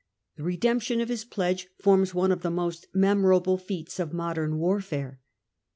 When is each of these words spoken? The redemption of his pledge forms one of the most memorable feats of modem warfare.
The 0.35 0.41
redemption 0.41 0.99
of 0.99 1.09
his 1.09 1.23
pledge 1.23 1.67
forms 1.77 2.11
one 2.11 2.31
of 2.31 2.41
the 2.41 2.49
most 2.49 2.87
memorable 2.91 3.59
feats 3.59 3.99
of 3.99 4.11
modem 4.13 4.57
warfare. 4.57 5.19